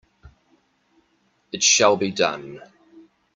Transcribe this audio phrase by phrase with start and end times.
[1.51, 2.59] It shall be done!